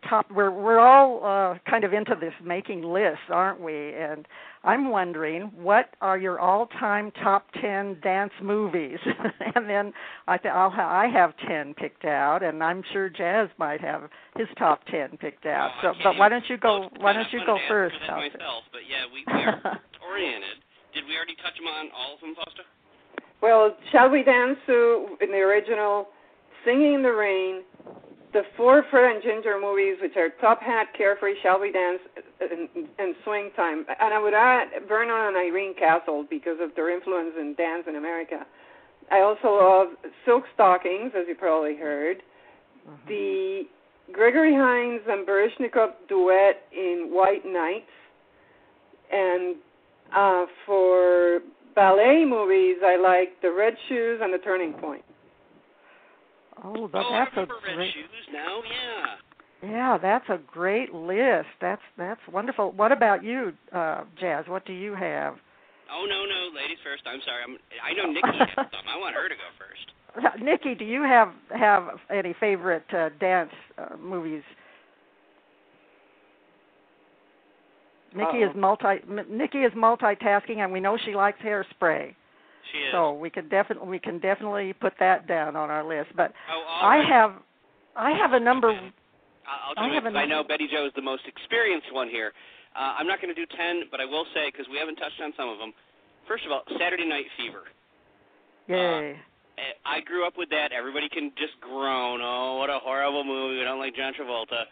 [0.09, 4.27] top we're we're all uh, kind of into this making lists aren't we and
[4.65, 8.99] I'm wondering what are your all-time top 10 dance movies
[9.57, 9.93] and then
[10.29, 14.03] I th- I'll ha- I have 10 picked out and I'm sure Jazz might have
[14.37, 17.41] his top 10 picked out Well, so but why don't you go why don't you
[17.45, 18.39] go I wanted to first answer that Fausta?
[18.39, 20.59] myself, but yeah, we, we are oriented.
[20.99, 22.67] Did we already touch them on all of them, Fausta?
[23.41, 26.09] Well, Shall We Dance Sue in the original,
[26.65, 27.63] Singing in the Rain,
[28.33, 32.01] the four Fred and Ginger movies, which are Top Hat, Carefree, Shall We Dance,
[32.41, 33.87] and, and Swing Time.
[34.01, 37.95] And I would add Vernon and Irene Castle because of their influence in dance in
[37.95, 38.45] America.
[39.13, 42.25] I also love Silk Stockings, as you probably heard.
[42.91, 43.09] Mm-hmm.
[43.09, 43.63] The
[44.13, 47.87] Gregory Hines and Baryshnikov duet in White Nights.
[49.13, 49.57] And
[50.17, 51.41] uh, for
[51.75, 55.05] ballet movies, I like The Red Shoes and The Turning Point.
[56.65, 57.89] Oh, that, oh, I that's a remember Red.
[57.95, 58.63] Shoes now.
[58.65, 59.15] Yeah.
[59.61, 61.49] Yeah, that's a great list.
[61.61, 62.73] That's that's wonderful.
[62.73, 64.45] What about you, uh, Jazz?
[64.47, 65.35] What do you have?
[65.91, 67.03] Oh no, no, ladies first.
[67.07, 67.43] I'm sorry.
[67.43, 67.59] I'm.
[67.83, 68.87] I know Nikki has some.
[68.89, 70.43] I want her to go first.
[70.43, 74.43] Nikki, do you have have any favorite uh, dance uh, movies?
[78.15, 78.61] Nikki is Uh-oh.
[78.61, 82.15] multi M- Nikki is multitasking, and we know she likes hairspray.
[82.73, 82.93] She is.
[82.93, 86.11] So we can definitely we can definitely put that down on our list.
[86.17, 87.09] But oh, I right.
[87.09, 87.33] have
[87.97, 88.69] I have a number.
[88.71, 91.93] I'll I do it have 'cause a I know Betty Jo is the most experienced
[91.93, 92.33] one here.
[92.77, 95.21] Uh, I'm not going to do ten, but I will say because we haven't touched
[95.23, 95.73] on some of them.
[96.29, 97.65] First of all, Saturday Night Fever.
[98.69, 99.17] Yay!
[99.57, 100.71] Eh, I grew up with that.
[100.77, 102.21] Everybody can just groan.
[102.23, 103.59] Oh, what a horrible movie.
[103.59, 104.65] We don't like John Travolta.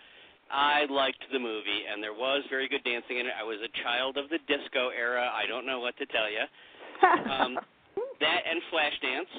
[0.51, 3.33] I liked the movie, and there was very good dancing in it.
[3.39, 5.29] I was a child of the disco era.
[5.35, 6.45] I don't know what to tell you.
[7.31, 7.59] Um,
[8.21, 9.33] that and Flashdance.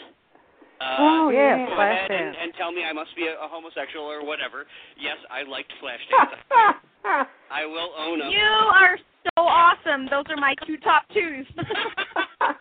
[0.80, 2.28] Uh, Oh, yeah, go ahead Flashdance.
[2.28, 4.66] and, and tell me I must be a, a homosexual or whatever.
[5.00, 6.38] Yes, I liked Flashdance.
[7.50, 8.32] I will own up.
[8.32, 8.98] You are
[9.36, 10.08] so awesome.
[10.12, 11.48] Those are my two top twos.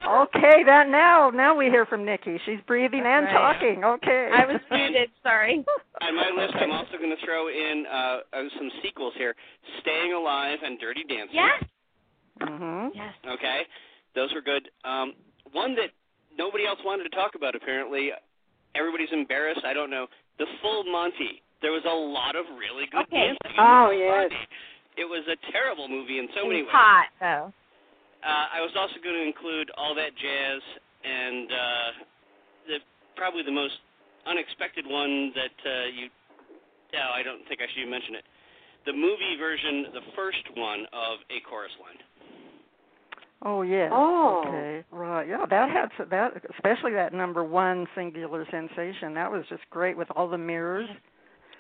[0.07, 2.39] Okay, that now now we hear from Nikki.
[2.47, 3.33] She's breathing and Right.
[3.33, 3.85] talking.
[3.85, 4.31] Okay.
[4.33, 5.11] I was muted.
[5.23, 5.65] Sorry.
[6.03, 9.35] On my list, I'm also going to throw in uh, uh, some sequels here:
[9.81, 11.35] Staying Alive and Dirty Dancing.
[11.35, 11.63] Yes.
[12.41, 12.91] Mhm.
[12.95, 13.15] Yes.
[13.27, 13.63] Okay,
[14.15, 14.69] those were good.
[14.85, 15.15] Um,
[15.53, 15.91] one that
[16.39, 17.55] nobody else wanted to talk about.
[17.55, 18.11] Apparently,
[18.75, 19.65] everybody's embarrassed.
[19.65, 20.07] I don't know.
[20.39, 21.43] The Full Monty.
[21.63, 23.33] There was a lot of really good Okay.
[23.33, 23.57] dancing.
[23.57, 24.31] in Oh, Full yes.
[24.31, 24.47] Monty.
[24.99, 26.73] It was a terrible movie in so many It's ways.
[26.77, 27.53] hot though.
[28.25, 30.61] Uh, I was also going to include All That Jazz
[31.05, 31.89] and uh,
[32.67, 32.77] the
[33.15, 33.79] probably the most
[34.27, 36.09] unexpected one that uh, you.
[36.93, 38.25] No, I don't think I should even mention it.
[38.87, 42.01] The movie version, the first one of A Chorus Line.
[43.43, 43.91] Oh yes.
[43.93, 44.45] Oh.
[44.47, 44.85] Okay.
[44.91, 45.29] Right.
[45.29, 49.15] Yeah, that had that especially that number one singular sensation.
[49.15, 50.89] That was just great with all the mirrors.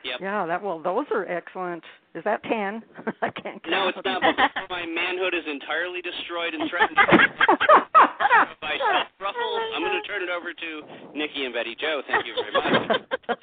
[0.06, 0.20] Yep.
[0.20, 0.46] Yeah.
[0.46, 1.82] That well, those are excellent.
[2.14, 2.82] Is that ten?
[3.22, 3.70] I can't count.
[3.70, 4.22] No, it's not.
[4.22, 6.96] But my manhood is entirely destroyed and threatened
[8.60, 8.78] by
[9.20, 12.02] ruffles, I'm going to turn it over to Nikki and Betty Jo.
[12.06, 13.38] Thank you very much.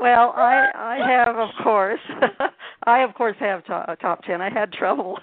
[0.00, 2.00] well, I I have of course
[2.84, 4.40] I of course have to, a top ten.
[4.40, 5.18] I had trouble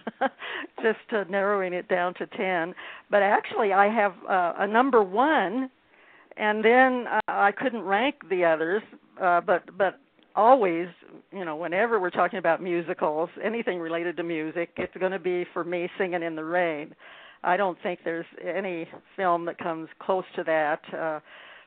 [0.82, 2.74] just uh, narrowing it down to ten,
[3.10, 5.70] but actually I have uh, a number one,
[6.38, 8.84] and then uh, I couldn't rank the others.
[9.22, 10.00] Uh, but but
[10.36, 10.88] always,
[11.32, 15.46] you know, whenever we're talking about musicals, anything related to music, it's going to be
[15.54, 16.96] for me singing in the rain.
[17.44, 20.82] I don't think there's any film that comes close to that.
[20.94, 21.20] Uh,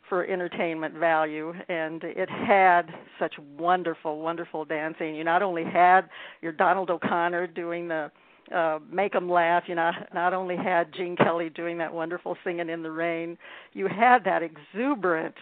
[0.09, 2.83] for entertainment value and it had
[3.19, 6.03] such wonderful wonderful dancing you not only had
[6.43, 8.11] your donald o'connor doing the
[8.55, 12.69] uh make 'em laugh you not not only had gene kelly doing that wonderful singing
[12.69, 13.39] in the rain
[13.73, 15.35] you had that exuberant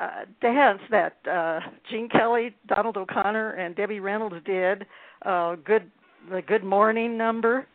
[0.00, 1.60] uh dance that uh
[1.90, 4.86] gene kelly donald o'connor and debbie reynolds did
[5.26, 5.90] uh good
[6.30, 7.66] the good morning number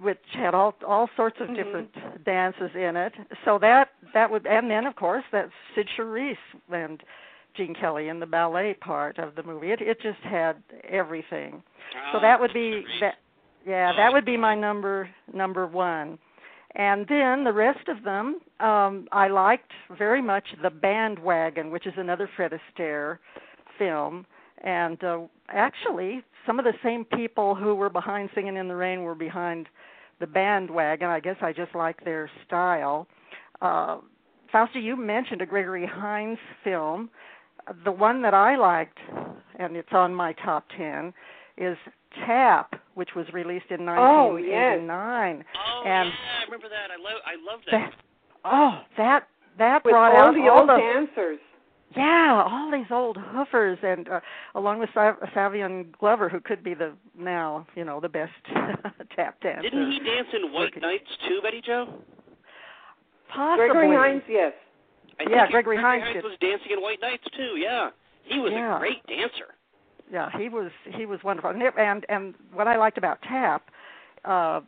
[0.00, 1.54] which had all all sorts of Mhm.
[1.54, 3.12] different dances in it.
[3.44, 6.36] So that that would and then of course that's Cyd Charisse
[6.72, 7.00] and
[7.54, 9.70] Gene Kelly in the ballet part of the movie.
[9.70, 11.62] It it just had everything.
[12.12, 13.18] So that would be that
[13.64, 16.18] yeah, that would be my number number 1.
[16.76, 21.94] And then the rest of them um I liked very much The Bandwagon, which is
[21.96, 23.18] another Fred Astaire
[23.78, 24.26] film
[24.64, 29.02] and uh, actually some of the same people who were behind Singing in the Rain
[29.02, 29.68] were behind
[30.20, 31.08] the bandwagon.
[31.08, 33.06] I guess I just like their style.
[33.60, 33.98] Uh,
[34.50, 37.10] Fausta, you mentioned a Gregory Hines film.
[37.84, 38.98] The one that I liked,
[39.58, 41.12] and it's on my top ten,
[41.56, 41.76] is
[42.26, 44.78] Tap, which was released in Oh, yes.
[44.80, 45.44] 1989.
[45.56, 46.90] Oh And- yeah, I remember that.
[46.90, 47.90] I love I love that.
[47.90, 47.92] That,
[48.44, 51.38] oh, that that With brought all out the all old the dancers.
[51.96, 54.20] yeah, all these old hoofers, and uh,
[54.54, 58.32] along with Sav- Savion Glover, who could be the now, you know, the best
[59.16, 59.62] tap dancer.
[59.62, 61.86] Didn't he dance in White Nights too, Betty Jo?
[63.28, 63.68] Possibly.
[63.68, 64.52] Gregory Hines, yes.
[65.20, 66.24] I Yeah, think Gregory Gregory Hines did.
[66.24, 67.56] was dancing in White Nights too.
[67.58, 67.90] Yeah,
[68.24, 68.76] he was Yeah.
[68.76, 69.53] a great dancer.
[70.12, 73.70] Yeah, he was he was wonderful, and and and what I liked about Tap,
[74.24, 74.60] uh,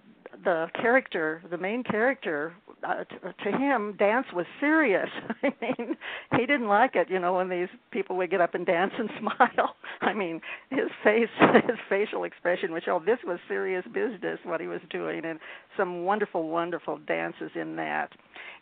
[0.44, 2.54] the character, the main character,
[2.86, 5.08] uh, to, to him, dance was serious.
[5.42, 5.96] I mean,
[6.36, 9.10] he didn't like it, you know, when these people would get up and dance and
[9.20, 9.76] smile.
[10.00, 11.28] I mean, his face,
[11.66, 15.38] his facial expression would show this was serious business what he was doing, and
[15.76, 18.10] some wonderful, wonderful dances in that.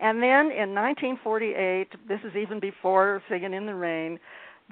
[0.00, 4.18] And then in 1948, this is even before Singing in the Rain,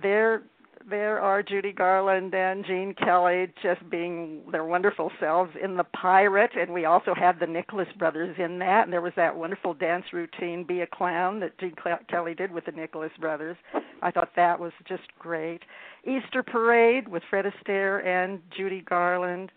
[0.00, 0.42] there
[0.88, 6.52] there are Judy Garland and Gene Kelly just being their wonderful selves in The Pirate,
[6.58, 10.04] and we also had the Nicholas brothers in that, and there was that wonderful dance
[10.12, 11.74] routine, Be a Clown, that Gene
[12.08, 13.56] Kelly did with the Nicholas brothers.
[14.02, 15.60] I thought that was just great.
[16.04, 19.50] Easter Parade with Fred Astaire and Judy Garland.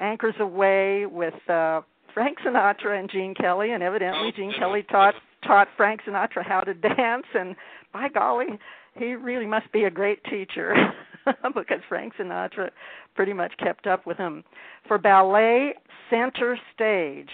[0.00, 1.82] Anchors Aweigh with uh,
[2.14, 5.14] Frank Sinatra and Gene Kelly, and evidently Gene Kelly taught
[5.46, 7.56] taught Frank Sinatra how to dance, and
[7.92, 8.58] by golly,
[8.94, 10.74] he really must be a great teacher
[11.54, 12.70] because Frank Sinatra
[13.14, 14.44] pretty much kept up with him.
[14.88, 15.74] For ballet
[16.08, 17.30] center stage,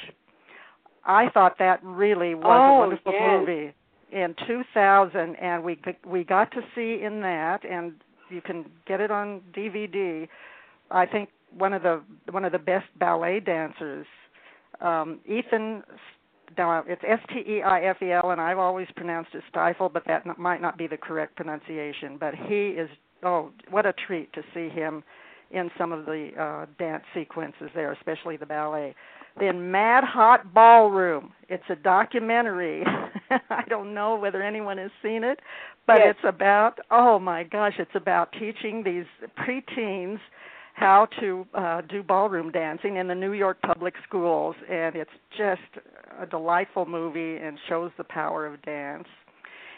[1.04, 3.40] I thought that really was oh, a wonderful yes.
[3.40, 3.74] movie
[4.12, 7.94] in 2000, and we we got to see in that, and
[8.28, 10.28] you can get it on DVD.
[10.90, 14.06] I think one of the one of the best ballet dancers,
[14.80, 15.82] um, Ethan
[16.56, 19.88] now it's S T E I F E L, and I've always pronounced it stifle,
[19.88, 22.16] but that might not be the correct pronunciation.
[22.18, 22.88] But he is
[23.22, 25.02] oh, what a treat to see him
[25.50, 28.94] in some of the uh, dance sequences there, especially the ballet.
[29.38, 31.32] Then Mad Hot Ballroom.
[31.48, 32.82] It's a documentary.
[33.50, 35.40] I don't know whether anyone has seen it,
[35.86, 36.16] but Yes.
[36.18, 39.06] it's about oh my gosh, it's about teaching these
[39.38, 40.18] preteens
[40.76, 45.62] how to uh, do ballroom dancing in the New York public schools, and it's just
[46.20, 49.08] a delightful movie and shows the power of dance.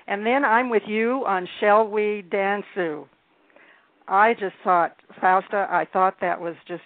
[0.08, 2.64] And then I'm with you on Shall We Dance?
[4.08, 5.68] I just thought Fausta.
[5.70, 6.82] I thought that was just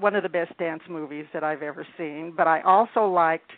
[0.00, 2.34] one of the best dance movies that I've ever seen.
[2.36, 3.50] But I also liked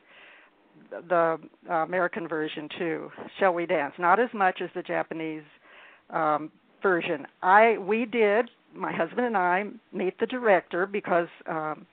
[0.91, 1.39] the
[1.71, 3.11] uh, American version too.
[3.41, 3.95] Shall We Dance?
[3.99, 5.45] Not as much as the Japanese
[6.11, 6.51] um,
[6.83, 7.27] version.
[7.43, 11.87] I we did my husband and I meet the director because um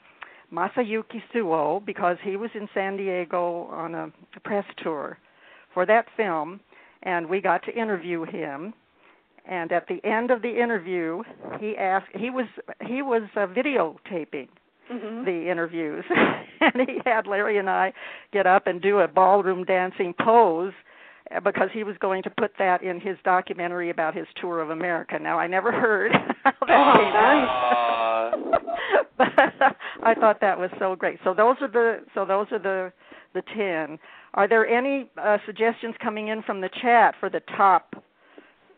[0.54, 4.12] Masayuki Suo because he was in San Diego on a
[4.43, 5.17] press tour
[5.74, 6.60] for that film
[7.04, 8.74] and we got to interview him
[9.48, 11.24] and at the end of the interview
[11.60, 12.45] he asked he was
[12.86, 14.48] he was uh, videotaping
[14.93, 15.26] Mm-hmm.
[15.26, 16.06] the interviews
[16.62, 17.91] and he had Larry and I
[18.32, 20.74] get up and do a ballroom dancing pose
[21.44, 25.18] because he was going to put that in his documentary about his tour of America.
[25.20, 26.12] Now I never heard
[26.44, 28.62] how that Oh, came out.
[29.18, 29.28] but
[30.04, 31.20] I thought that was so great.
[31.24, 32.92] So those are the so those are the
[33.34, 34.00] the 10.
[34.36, 37.96] Are there any uh, suggestions coming in from the chat for the top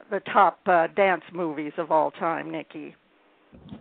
[0.09, 2.95] the top uh, dance movies of all time, Nikki?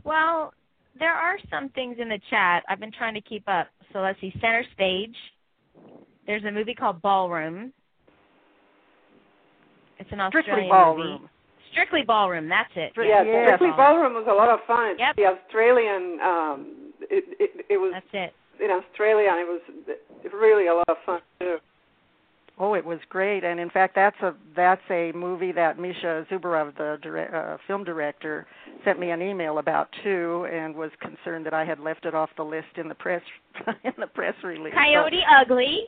[0.05, 0.53] Well,
[0.99, 2.65] there are some things in the chat.
[2.69, 3.69] I've been trying to keep up.
[3.93, 4.33] So let's see.
[4.41, 5.15] Center Stage.
[6.27, 7.73] There's a movie called Ballroom.
[9.99, 11.13] It's an Strictly Australian ballroom.
[11.23, 11.31] movie.
[11.73, 12.49] Strictly Ballroom.
[12.49, 12.95] That's it.
[12.97, 13.47] Stri- Yeah, Yes.
[13.57, 14.93] Strictly Ballroom was a lot of fun.
[14.93, 15.17] It's Yep.
[15.17, 18.65] The Australian, um, it, it it was That's it.
[18.65, 19.61] in Australia, it was
[20.33, 21.59] really a lot of fun too.
[22.59, 26.75] Oh, it was great, and in fact, that's a that's a movie that Misha Zubarov,
[26.79, 28.47] the dire- uh, film director,
[28.83, 32.31] sent me an email about too, and was concerned that I had left it off
[32.39, 33.21] the list in the press
[33.85, 34.73] in the press release.
[34.73, 35.81] So- Coyote Ugly.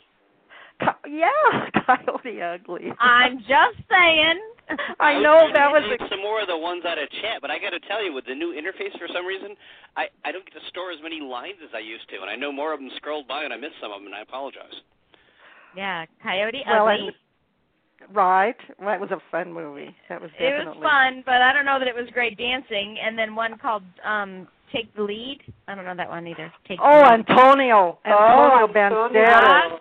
[0.80, 2.92] Co- yeah, Coyote Ugly.
[3.00, 4.38] I'm just saying.
[5.00, 7.08] I know trying that to was delete a, some more of the ones out of
[7.22, 9.56] chat, but I got to tell you, with the new interface, for some reason,
[9.96, 12.36] I I don't get to store as many lines as I used to, and I
[12.36, 14.76] know more of them scrolled by, and I missed some of them, and I apologize.
[15.74, 17.08] Yeah, Coyote well, Ugly.
[17.08, 18.56] and, right.
[18.78, 19.94] Well, that was a fun movie.
[20.08, 20.46] That was definitely.
[20.46, 22.96] It definitely was fun, but I don't know that it was great dancing.
[23.02, 25.40] And then one called um Take the Lead.
[25.66, 26.52] I don't know that one either.
[26.66, 27.28] Take Oh, the Lead.
[27.30, 29.80] Antonio, Oh, Antonio Antonio.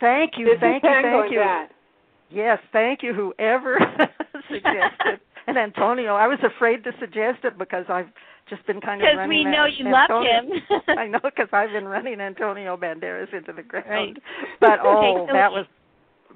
[0.00, 1.38] Thank you, Did thank you thank you.
[1.38, 1.68] that?
[2.30, 3.78] Yes, thank you, whoever
[4.48, 5.20] suggested.
[5.46, 8.08] And Antonio, I was afraid to suggest it because I've
[8.48, 10.50] just been kind of Because we know you love him.
[10.98, 13.86] I know because I've been running Antonio Banderas into the ground.
[13.86, 14.16] Right.
[14.58, 15.66] But oh, that was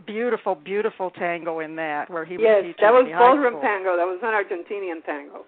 [0.07, 3.97] beautiful, beautiful tango in that where he was Yes, teaching that was ballroom tango.
[3.97, 5.47] That was an Argentinian tango.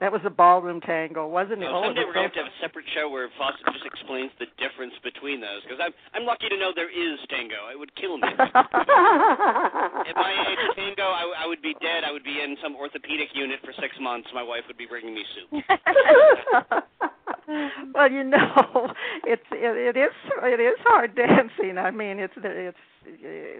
[0.00, 1.66] That was a ballroom tango, wasn't it?
[1.70, 3.28] So Oh, someday was we're going to so- have to have a separate show where
[3.38, 7.18] Fausta just explains the difference between those, because I'm I'm lucky to know there is
[7.30, 7.70] tango.
[7.72, 8.28] It would kill me.
[8.28, 12.04] At my age, tango, I, I would be dead.
[12.04, 14.28] I would be in some orthopedic unit for six months.
[14.34, 15.62] My wife would be bringing me soup.
[17.94, 18.38] well, you know,
[19.24, 21.78] it's it, it is it is hard dancing.
[21.78, 22.76] I mean, it's it's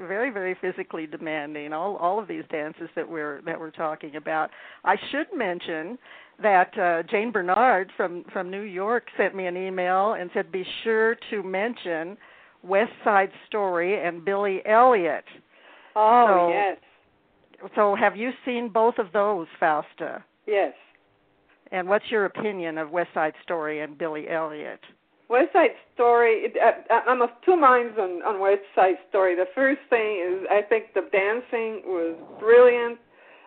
[0.07, 1.73] very very physically demanding.
[1.73, 4.51] All all of these dances that we're that we're talking about.
[4.85, 5.99] I should mention
[6.43, 10.65] that uh, Jane Bernard from from New York sent me an email and said be
[10.83, 12.17] sure to mention
[12.63, 15.25] West Side Story and Billy Elliot.
[15.95, 16.79] Oh So- yes,
[17.77, 20.25] So, have you seen both of those, Fausta?
[20.47, 20.73] yes.
[21.75, 24.79] And what's your opinion of West Side Story and Billy Elliot?
[25.29, 26.45] West Side Story.
[26.45, 29.35] It, uh, I'm of two minds on on West Side Story.
[29.35, 33.01] The first thing is I think the dancing was brilliant.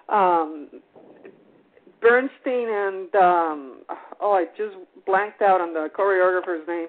[0.09, 0.81] Um,
[2.01, 3.77] Bernstein and um,
[4.19, 4.75] oh, I just
[5.05, 6.87] blanked out on the choreographer's name.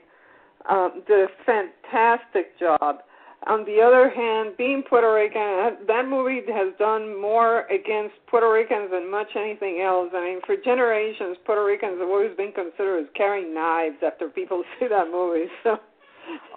[0.68, 2.98] Um, did a fantastic job.
[3.46, 8.50] On the other hand, being Puerto Rican, that- that movie has done more against Puerto
[8.50, 10.10] Ricans than much anything else.
[10.12, 14.64] I mean, for generations, Puerto Ricans have always been considered as carrying knives after people
[14.78, 15.50] see that movie.
[15.62, 15.78] So,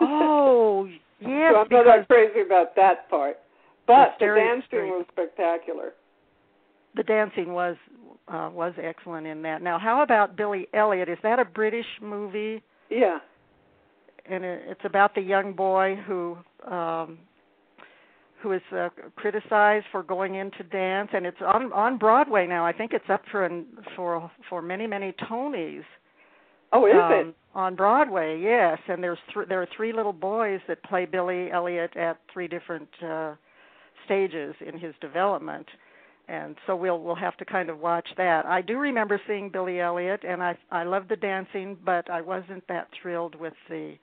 [0.02, 0.86] Oh,
[1.20, 3.38] yes, so I'm not that crazy about that part.
[3.88, 5.94] But the dancing was spectacular.
[6.96, 7.78] the dancing was
[8.28, 9.62] uh, was excellent in that.
[9.62, 11.10] Now, how about Billy Elliot?
[11.10, 12.62] Is that a British movie?
[12.90, 13.20] Yeah.
[14.32, 16.38] And it, it's about the young boy who
[16.70, 17.20] um
[18.42, 22.66] who is uh, criticized for going into dance and it's on on Broadway now.
[22.66, 23.66] I think it's up for an,
[23.96, 25.84] for for many many Tonys.
[26.74, 27.36] Oh, is um, it?
[27.54, 31.96] On Broadway, yes, and there's th- there are three little boys that play Billy Elliot
[31.98, 33.36] at three different uh
[34.06, 35.68] stages in his development.
[36.28, 38.46] And so we'll we'll have to kind of watch that.
[38.46, 42.66] I do remember seeing Billy Elliot and I I loved the dancing, but I wasn't
[42.68, 43.96] that thrilled with the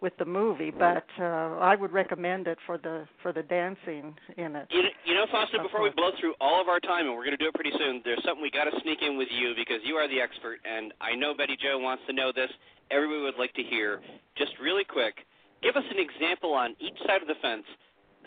[0.00, 4.56] with the movie, but uh I would recommend it for the for the dancing in
[4.56, 4.66] it.
[4.70, 5.62] You know, you know, Fausta.
[5.62, 7.72] Before we blow through all of our time, and we're going to do it pretty
[7.78, 8.00] soon.
[8.04, 10.92] There's something we got to sneak in with you because you are the expert, and
[11.00, 12.50] I know Betty Jo wants to know this.
[12.90, 14.00] Everybody would like to hear.
[14.36, 15.14] Just really quick,
[15.62, 17.64] give us an example on each side of the fence.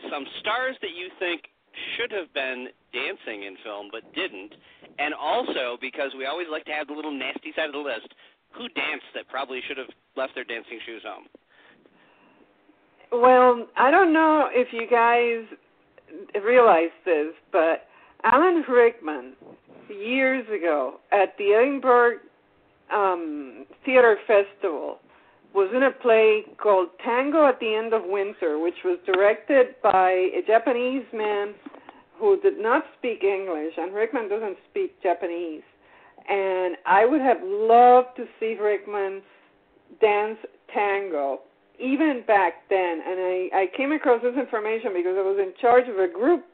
[0.10, 1.50] Some stars that you think
[1.98, 4.54] should have been dancing in film but didn't,
[5.00, 8.14] and also because we always like to have the little nasty side of the list.
[8.54, 11.26] Who danced that probably should have left their dancing shoes home?
[13.14, 15.46] Well, I don't know if you guys
[16.44, 17.86] realize this, but
[18.24, 19.34] Alan Rickman
[19.88, 22.18] years ago at the Edinburgh
[22.92, 24.98] um, Theater Festival
[25.54, 30.10] was in a play called Tango at the End of Winter, which was directed by
[30.10, 31.54] a Japanese man
[32.18, 35.62] who did not speak English, and Rickman doesn't speak Japanese.
[36.28, 39.22] And I would have loved to see Rickman
[40.02, 40.40] dance
[40.74, 41.42] tango
[41.80, 45.90] even back then, and I, I came across this information because I was in charge
[45.90, 46.46] of a group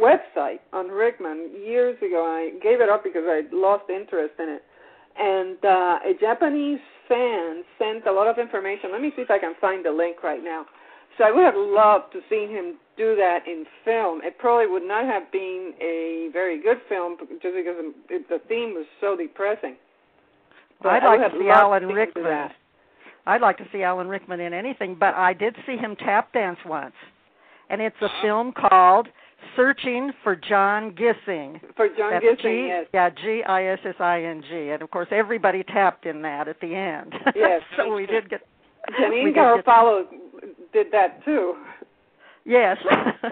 [0.00, 4.62] website on Rickman years ago, I gave it up because I lost interest in it.
[5.18, 8.92] And uh, a Japanese fan sent a lot of information.
[8.92, 10.64] Let me see if I can find the link right now.
[11.18, 14.20] So I would have loved to see him do that in film.
[14.22, 17.76] It probably would not have been a very good film just because
[18.08, 19.76] the theme was so depressing.
[20.82, 22.50] But I'd like to see Alan to see him do Rickman.
[23.26, 26.58] I'd like to see Alan Rickman in anything, but I did see him tap dance
[26.66, 26.94] once.
[27.68, 29.08] And it's a film called
[29.56, 31.60] Searching for John Gissing.
[31.76, 32.86] For John That's Gissing, G, yes.
[32.92, 34.70] Yeah, G I S S I N G.
[34.70, 37.14] And of course everybody tapped in that at the end.
[37.34, 37.62] Yes.
[37.76, 38.40] so we did get
[39.00, 40.04] Janeane Garofalo
[40.72, 41.54] did that too.
[42.44, 42.76] Yes.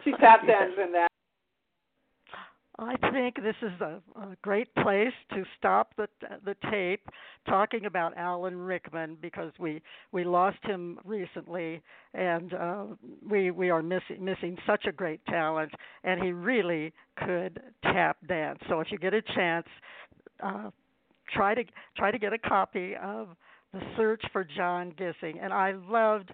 [0.05, 0.59] She tap Yes.
[0.61, 1.09] danced in that.
[2.81, 6.07] I think this is a, a great place to stop the
[6.45, 7.01] the tape
[7.49, 11.83] talking about Alan Rickman because we we lost him recently
[12.15, 12.85] and uh,
[13.29, 15.73] we we are missing missing such a great talent
[16.05, 18.61] and he really could tap dance.
[18.69, 19.67] So if you get a chance,
[20.41, 20.71] uh,
[21.35, 21.65] try to
[21.97, 23.29] try to get a copy of
[23.73, 25.43] the Search for John Gissing.
[25.43, 26.31] And I loved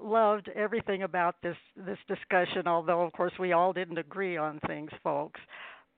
[0.00, 2.66] loved everything about this this discussion.
[2.66, 5.40] Although of course we all didn't agree on things, folks.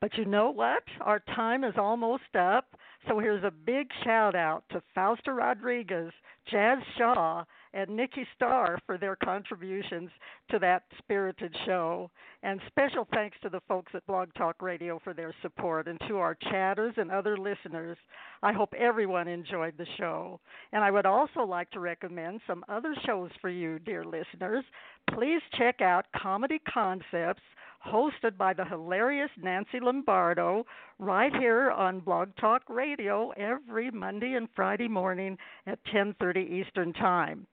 [0.04, 0.82] But you know what?
[1.00, 2.66] Our time is almost up.
[3.08, 6.12] So here's a big shout out to Fausta Rodriguez,
[6.50, 10.10] Jazz Shaw, and Nikki Starr for their contributions
[10.50, 12.10] to that spirited show.
[12.42, 16.18] And special thanks to the folks at Blog Talk Radio for their support and to
[16.18, 17.96] our chatters and other listeners.
[18.42, 20.38] I hope everyone enjoyed the show.
[20.72, 24.66] And I would also like to recommend some other shows for you, dear listeners.
[25.14, 27.42] Please check out Comedy Concepts
[27.86, 30.64] hosted by the hilarious Nancy Lombardo
[30.98, 37.46] right here on Blog Talk Radio every Monday and Friday morning at 10:30 Eastern Time.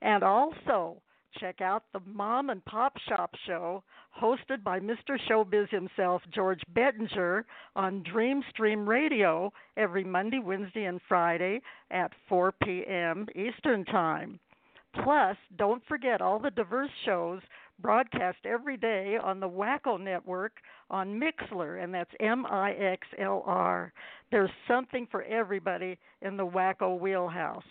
[0.00, 1.02] And also
[1.38, 3.82] check out the Mom and Pop Shop show
[4.20, 5.18] hosted by Mr.
[5.28, 7.44] Showbiz himself George Bettinger
[7.76, 11.60] on Dreamstream Radio every Monday, Wednesday and Friday
[11.90, 13.26] at 4 p.m.
[13.34, 14.40] Eastern Time.
[15.04, 17.40] Plus, don't forget all the diverse shows
[17.80, 20.52] broadcast every day on the Wacko Network
[20.90, 23.92] on Mixlr, and that's M I X L R.
[24.30, 27.62] There's something for everybody in the Wacko wheelhouse.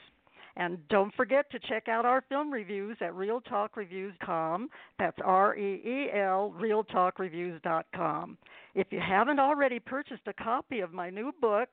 [0.57, 4.69] And don't forget to check out our film reviews at reeltalkreviews.com.
[4.97, 8.37] That's R E E L, reeltalkreviews.com.
[8.73, 11.69] If you haven't already purchased a copy of my new book,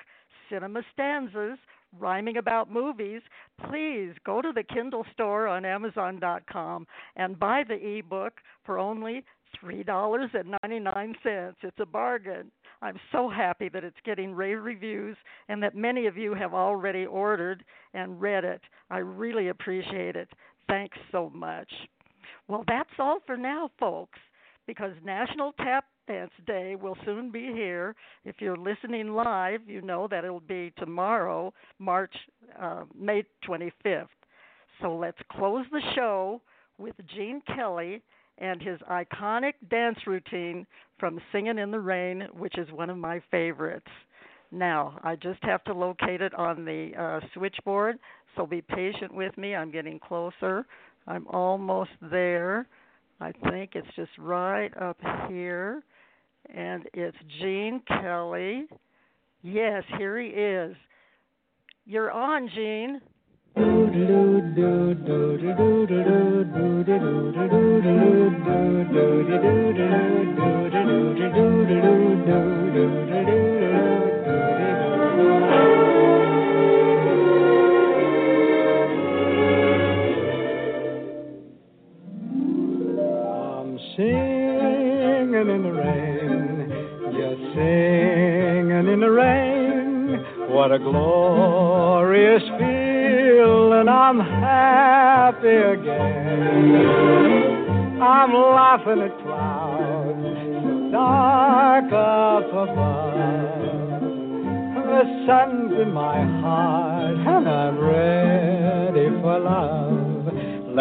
[0.51, 1.59] Cinema Stanzas
[1.99, 3.22] Rhyming About Movies,
[3.68, 6.86] please go to the Kindle store on Amazon.com
[7.16, 8.34] and buy the ebook
[8.64, 9.24] for only
[9.62, 11.14] $3.99.
[11.62, 12.51] It's a bargain.
[12.82, 15.16] I'm so happy that it's getting rave reviews
[15.49, 17.64] and that many of you have already ordered
[17.95, 18.61] and read it.
[18.90, 20.28] I really appreciate it.
[20.68, 21.70] Thanks so much.
[22.49, 24.18] Well, that's all for now, folks,
[24.66, 27.94] because National Tap Dance Day will soon be here.
[28.24, 32.14] If you're listening live, you know that it'll be tomorrow, March
[32.61, 34.09] uh, May 25th.
[34.80, 36.40] So let's close the show
[36.78, 38.02] with Gene Kelly
[38.38, 40.66] and his iconic dance routine
[40.98, 43.86] from Singing in the Rain, which is one of my favorites.
[44.50, 47.98] Now, I just have to locate it on the uh, switchboard,
[48.36, 49.55] so be patient with me.
[49.55, 50.66] I'm getting closer.
[51.07, 52.66] I'm almost there.
[53.20, 54.98] I think it's just right up
[55.28, 55.82] here.
[56.53, 58.66] And it's Gene Kelly.
[59.42, 60.76] Yes, here he is.
[61.86, 63.01] You're on, Gene.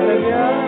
[0.00, 0.59] Yeah,